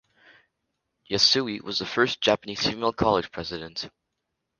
[1.11, 3.87] Yasui was the first Japanese female college president.